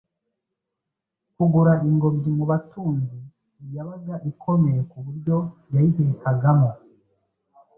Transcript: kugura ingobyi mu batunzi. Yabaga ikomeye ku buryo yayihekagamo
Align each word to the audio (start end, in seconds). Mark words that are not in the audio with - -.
kugura 1.35 1.73
ingobyi 1.87 2.29
mu 2.37 2.45
batunzi. 2.51 3.17
Yabaga 3.75 4.15
ikomeye 4.31 4.81
ku 4.89 4.97
buryo 5.05 5.37
yayihekagamo 5.73 6.71